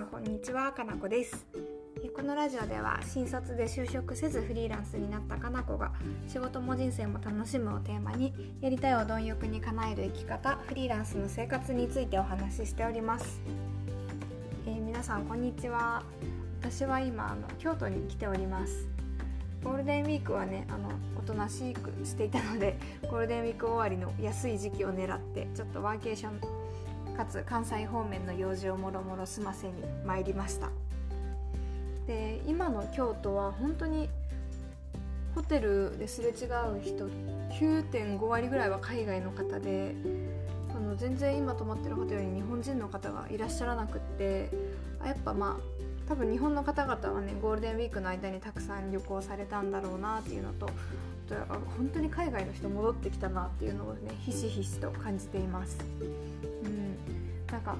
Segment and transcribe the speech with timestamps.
[0.00, 1.46] んこんにちはかなこです。
[2.16, 5.92] このラジオでは新卒で就職せずフリーランスになったかなこが
[6.26, 8.32] 仕事も人生も楽しむをテーマに
[8.62, 13.42] やりたいを貪欲に叶える生き方フリーランスの生活についてお話ししております、
[14.66, 16.02] えー、皆さんこんにちは。
[16.62, 18.88] 私は今あの京都に来ております。
[19.62, 26.59] ゴールデンウィークはねあのおとなしくしていたのでゴールデンウィーク終わりの安い時期を狙ってちょっとワーケーション
[27.20, 29.74] かつ関西方面の用事をもろもろ済ませに
[30.06, 30.70] 参りました
[32.06, 34.08] で今の京都は本当に
[35.34, 36.34] ホテルですれ違う
[36.82, 37.10] 人
[37.60, 39.94] 9.5割ぐらいは海外の方で
[40.74, 44.48] あの全然今泊まってるホテルに日本人の方がいらっしゃらなくって
[45.04, 50.70] やっぱまあ多分日本の方々はねゴールデンウィークの間にたくさん旅行されたんだろうなっていうのと
[51.76, 55.76] 本当に海外の人戻ってきたなっていうのをねひしひしと感じています。
[57.50, 57.76] なんか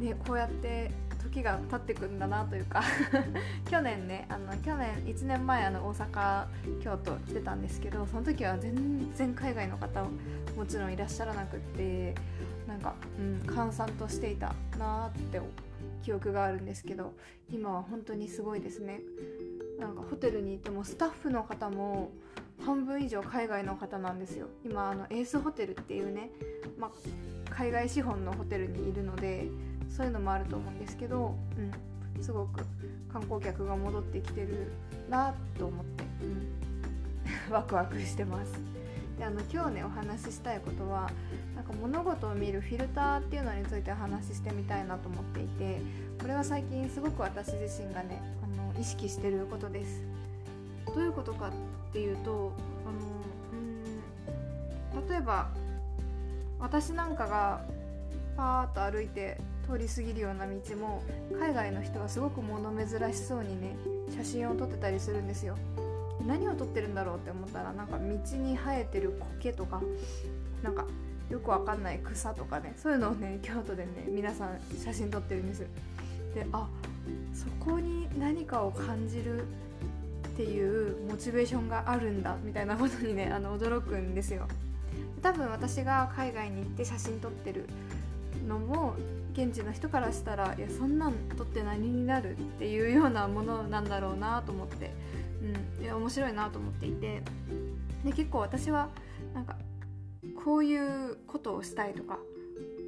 [0.00, 0.90] ねこうやって
[1.22, 2.82] 時が経ってくんだなというか
[3.68, 6.46] 去年ねあの去年1年前あの大阪
[6.80, 10.04] 京都来てたんですけどその時は全然海外の方
[10.56, 12.14] もちろんいらっしゃらなくって
[12.66, 15.40] なんか、うん、閑散としていたなって
[16.02, 17.12] 記憶があるんですけど
[17.50, 19.00] 今は本当にすごいですね。
[19.78, 22.10] なんかホテルにいてもスタッフの方も
[22.64, 24.48] 半分以上海外の方なんですよ。
[24.64, 26.30] 今あのエースホテルっていうね、
[26.78, 26.90] まあ
[27.50, 29.48] 海外資本のホテルにいるので
[29.88, 31.34] そういうのもあると思うんですけど、
[32.16, 32.64] うん、すごく
[33.12, 34.72] 観光客が戻ってきてる
[35.08, 38.54] なと思って、うん、ワクワクしてます。
[39.18, 41.10] であの今日ねお話ししたいことは
[41.54, 45.80] なんか物事を見るフィルターっていうのについてお話ししてみたいなと思っていて
[46.20, 50.02] これは最近すごく私自身がねあの意識してることです。
[50.94, 51.52] どういうことかっ
[51.92, 52.52] ていうと
[52.86, 52.98] あの
[55.00, 55.48] うん例えば
[56.58, 57.60] 私なんかが
[58.36, 61.02] パーッと歩いて通り過ぎるような道も
[61.38, 63.76] 海外の人はすごく物珍しそうにね
[64.14, 65.56] 写真を撮ってたりするんですよ。
[66.26, 68.04] 何を撮ってるんだろうって思ったらなんか道
[68.36, 69.80] に生えてる苔とか
[70.62, 70.84] なんか
[71.30, 75.66] よくわかんない草とかねそういうのをね京都でね皆さん写真撮ってるんです。
[76.34, 76.68] であ
[77.32, 79.46] そこに何かを感じるっ
[80.36, 84.46] ていうモチベーションがあるんだみたいなことにねあの驚くんですよ。
[85.22, 87.66] 多分私が海外に行って写真撮ってる
[88.46, 88.94] のも
[89.32, 94.92] 現地の人からしたらいやそんなん撮って何になるっていうようなものなんだろうなと思って、
[95.78, 97.22] うん、いや面白いなと思っていて
[98.04, 98.88] で結構私は
[99.34, 99.56] なんか
[100.44, 102.18] こういうことをしたいとか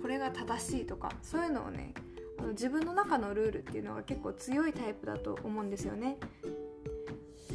[0.00, 1.94] これが正しいとかそういうのをね
[2.38, 6.16] あの自分の中のルールっていうのが結構強いタイプだと思うんですよね。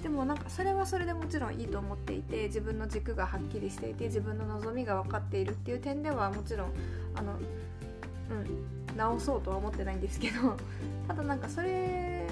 [0.07, 6.69] でもなんかそれはそれでもちろんいいと思っていて自分の軸がはっきりしていて自分の望みが分かっているっていう点ではもちろん
[7.13, 10.55] あの、うん、直そうとは思ってないんですけど
[11.09, 12.25] ただなんかそれ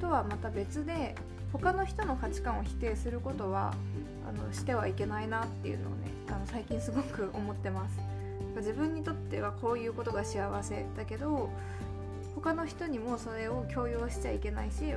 [0.00, 1.14] とはまた別で
[1.52, 3.74] 他の人の価値観を否定することは
[4.26, 7.98] あのしてはいけないなっていうのをねあの最近すごく思ってます。
[8.56, 11.50] 自分にとってはこういうことが幸せだけど
[12.34, 14.94] 他の人にもそれを強要しちゃいけないし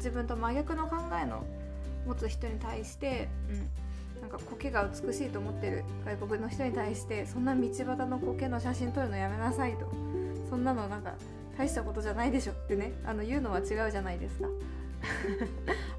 [0.00, 1.44] 自分と真逆の考えの
[2.06, 3.28] 持つ人に対して、
[4.16, 9.86] うん、なんか苔が美しいと思ってる外国の人に対してそんな道端の苔の写真撮るのやめなさいと。
[10.48, 11.14] そんなのなんか
[11.56, 12.92] 大したことじゃないでしょってね。
[13.04, 14.48] あの言うのは違うじゃないですか。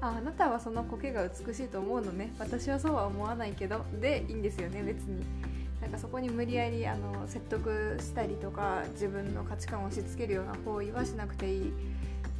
[0.00, 2.34] ああなたはその苔が美しいと思うのね。
[2.38, 3.84] 私はそうは思わないけど。
[4.00, 5.24] でいいんですよね別に。
[5.80, 11.72] なんかそこに無理やりあの説得したりとか自分の価値観を押し付けるような行為はしなくていい。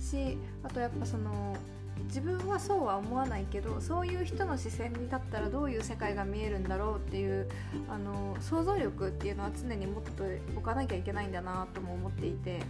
[0.02, 1.56] しあとやっぱその
[2.04, 7.48] 自分はそうは思わないけどそういう人の視線に立ったらどういう世界が見えるんだろうっていう
[7.88, 12.60] あの想像力っていうのは常に持っておかなきゃいけないんだなとも思っていて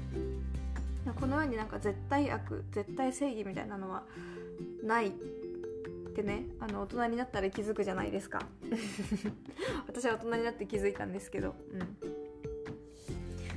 [1.19, 4.05] このようになんか絶対悪絶対正義みたいなのは
[4.85, 5.11] ないっ
[6.15, 8.43] てねあの大人になったら気づくじゃないですか。
[9.89, 11.79] 私は大人になって気づいたんですけど、うん、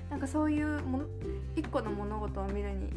[0.09, 1.03] なんかそういうも
[1.55, 2.89] 一個の物事を見るに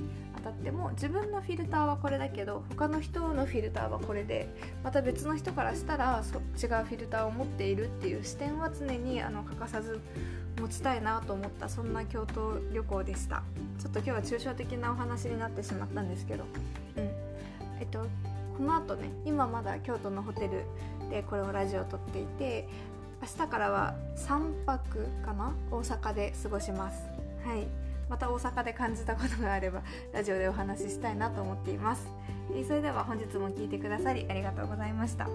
[0.48, 4.48] あっても自分のフィルターはこれだけど他の人のフィルターはこれで
[4.82, 10.00] また別の人からしたらそ違うフィルターを持っているっていう視点は常にあの欠かさず
[10.60, 13.42] 持ちたいなと思ったそんな京都旅行でした。
[13.78, 16.44] ちょっと今日は抽象的なお話になってしまったんですけど。
[16.96, 17.10] うん。
[17.78, 18.06] えっと
[18.56, 20.64] この後ね今まだ京都のホテル
[21.10, 22.68] でこれをラジオ撮っていて
[23.22, 25.54] 明日からは3泊かな？
[25.70, 27.04] 大阪で過ごします。
[27.44, 27.66] はい。
[28.08, 29.82] また大阪で感じたことがあれば
[30.12, 32.08] ラジオでお話ししたいなと思っています。
[32.66, 35.28] それでは本日も聴いてくださりありがとうございました。